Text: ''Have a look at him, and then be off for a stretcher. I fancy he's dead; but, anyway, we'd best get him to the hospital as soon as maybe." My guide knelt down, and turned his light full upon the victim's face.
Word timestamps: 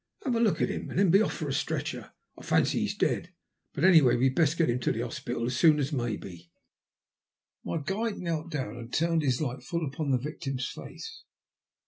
''Have 0.25 0.35
a 0.35 0.39
look 0.39 0.63
at 0.63 0.69
him, 0.71 0.89
and 0.89 0.97
then 0.97 1.11
be 1.11 1.21
off 1.21 1.33
for 1.35 1.47
a 1.47 1.53
stretcher. 1.53 2.11
I 2.35 2.41
fancy 2.41 2.79
he's 2.79 2.95
dead; 2.97 3.31
but, 3.71 3.83
anyway, 3.83 4.15
we'd 4.15 4.33
best 4.33 4.57
get 4.57 4.67
him 4.67 4.79
to 4.79 4.91
the 4.91 5.01
hospital 5.01 5.45
as 5.45 5.55
soon 5.55 5.77
as 5.77 5.93
maybe." 5.93 6.49
My 7.63 7.77
guide 7.85 8.17
knelt 8.17 8.49
down, 8.49 8.77
and 8.77 8.91
turned 8.91 9.21
his 9.21 9.41
light 9.43 9.61
full 9.61 9.85
upon 9.85 10.09
the 10.09 10.17
victim's 10.17 10.67
face. 10.67 11.23